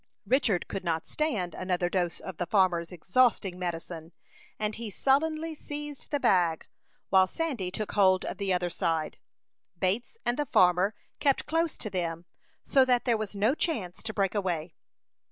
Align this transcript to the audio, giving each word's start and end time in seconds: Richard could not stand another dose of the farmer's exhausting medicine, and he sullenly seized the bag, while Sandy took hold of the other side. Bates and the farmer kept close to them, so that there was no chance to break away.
Richard 0.25 0.67
could 0.67 0.83
not 0.83 1.05
stand 1.05 1.53
another 1.53 1.87
dose 1.87 2.19
of 2.19 2.37
the 2.37 2.47
farmer's 2.47 2.91
exhausting 2.91 3.59
medicine, 3.59 4.13
and 4.57 4.73
he 4.73 4.89
sullenly 4.89 5.53
seized 5.53 6.09
the 6.09 6.19
bag, 6.19 6.65
while 7.11 7.27
Sandy 7.27 7.69
took 7.69 7.91
hold 7.91 8.25
of 8.25 8.37
the 8.39 8.51
other 8.51 8.71
side. 8.71 9.19
Bates 9.77 10.17
and 10.25 10.39
the 10.39 10.47
farmer 10.47 10.95
kept 11.19 11.45
close 11.45 11.77
to 11.77 11.91
them, 11.91 12.25
so 12.63 12.83
that 12.83 13.05
there 13.05 13.13
was 13.15 13.35
no 13.35 13.53
chance 13.53 14.01
to 14.01 14.11
break 14.11 14.33
away. 14.33 14.73